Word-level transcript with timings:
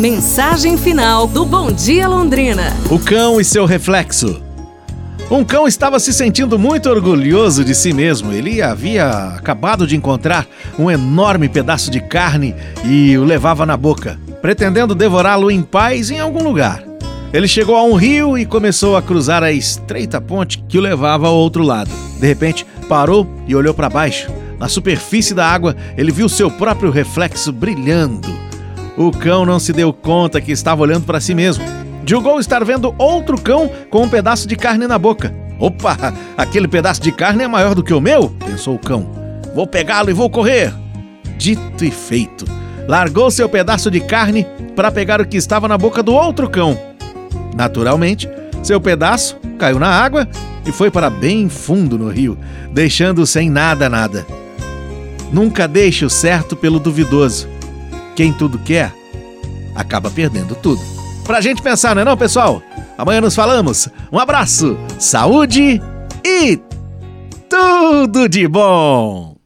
Mensagem 0.00 0.78
final 0.78 1.26
do 1.26 1.44
Bom 1.44 1.70
Dia 1.70 2.08
Londrina. 2.08 2.74
O 2.90 2.98
cão 2.98 3.38
e 3.38 3.44
seu 3.44 3.66
reflexo. 3.66 4.40
Um 5.30 5.44
cão 5.44 5.68
estava 5.68 6.00
se 6.00 6.10
sentindo 6.14 6.58
muito 6.58 6.88
orgulhoso 6.88 7.62
de 7.62 7.74
si 7.74 7.92
mesmo. 7.92 8.32
Ele 8.32 8.62
havia 8.62 9.10
acabado 9.10 9.86
de 9.86 9.94
encontrar 9.94 10.46
um 10.78 10.90
enorme 10.90 11.50
pedaço 11.50 11.90
de 11.90 12.00
carne 12.00 12.54
e 12.82 13.18
o 13.18 13.24
levava 13.24 13.66
na 13.66 13.76
boca, 13.76 14.18
pretendendo 14.40 14.94
devorá-lo 14.94 15.50
em 15.50 15.60
paz 15.60 16.10
em 16.10 16.18
algum 16.18 16.42
lugar. 16.42 16.82
Ele 17.30 17.46
chegou 17.46 17.76
a 17.76 17.82
um 17.82 17.92
rio 17.92 18.38
e 18.38 18.46
começou 18.46 18.96
a 18.96 19.02
cruzar 19.02 19.42
a 19.42 19.52
estreita 19.52 20.18
ponte 20.18 20.64
que 20.66 20.78
o 20.78 20.80
levava 20.80 21.26
ao 21.28 21.34
outro 21.34 21.62
lado. 21.62 21.90
De 22.18 22.26
repente, 22.26 22.64
parou 22.88 23.28
e 23.46 23.54
olhou 23.54 23.74
para 23.74 23.90
baixo. 23.90 24.32
Na 24.58 24.66
superfície 24.66 25.34
da 25.34 25.46
água, 25.46 25.76
ele 25.94 26.10
viu 26.10 26.26
seu 26.26 26.50
próprio 26.50 26.90
reflexo 26.90 27.52
brilhando. 27.52 28.49
O 29.00 29.10
cão 29.10 29.46
não 29.46 29.58
se 29.58 29.72
deu 29.72 29.94
conta 29.94 30.42
que 30.42 30.52
estava 30.52 30.82
olhando 30.82 31.06
para 31.06 31.22
si 31.22 31.34
mesmo 31.34 31.64
julgou 32.04 32.38
estar 32.38 32.62
vendo 32.62 32.94
outro 32.98 33.40
cão 33.40 33.70
com 33.88 34.02
um 34.02 34.08
pedaço 34.10 34.46
de 34.46 34.54
carne 34.54 34.86
na 34.86 34.98
boca. 34.98 35.34
Opa, 35.58 36.12
aquele 36.36 36.68
pedaço 36.68 37.00
de 37.00 37.10
carne 37.10 37.44
é 37.44 37.48
maior 37.48 37.74
do 37.74 37.82
que 37.82 37.94
o 37.94 38.00
meu, 38.00 38.28
pensou 38.28 38.74
o 38.74 38.78
cão. 38.78 39.10
Vou 39.54 39.66
pegá-lo 39.66 40.10
e 40.10 40.12
vou 40.12 40.28
correr. 40.28 40.74
Dito 41.38 41.82
e 41.82 41.90
feito, 41.90 42.44
largou 42.86 43.30
seu 43.30 43.48
pedaço 43.48 43.90
de 43.90 44.00
carne 44.00 44.46
para 44.76 44.92
pegar 44.92 45.18
o 45.18 45.26
que 45.26 45.38
estava 45.38 45.66
na 45.66 45.78
boca 45.78 46.02
do 46.02 46.12
outro 46.12 46.50
cão. 46.50 46.78
Naturalmente, 47.56 48.28
seu 48.62 48.82
pedaço 48.82 49.38
caiu 49.58 49.78
na 49.78 49.88
água 49.88 50.28
e 50.66 50.72
foi 50.72 50.90
para 50.90 51.08
bem 51.08 51.48
fundo 51.48 51.96
no 51.96 52.10
rio, 52.10 52.36
deixando 52.70 53.26
sem 53.26 53.48
nada 53.48 53.88
nada. 53.88 54.26
Nunca 55.32 55.66
deixe 55.66 56.04
o 56.04 56.10
certo 56.10 56.54
pelo 56.54 56.78
duvidoso. 56.78 57.48
Quem 58.20 58.34
tudo 58.34 58.58
quer, 58.58 58.92
acaba 59.74 60.10
perdendo 60.10 60.54
tudo 60.54 60.78
pra 61.24 61.40
gente 61.40 61.62
pensar, 61.62 61.94
não 61.94 62.02
é 62.02 62.04
não, 62.04 62.18
pessoal? 62.18 62.62
Amanhã 62.98 63.18
nos 63.18 63.34
falamos. 63.34 63.88
Um 64.12 64.18
abraço, 64.18 64.76
saúde 64.98 65.80
e 66.22 66.60
tudo 67.48 68.28
de 68.28 68.46
bom! 68.46 69.29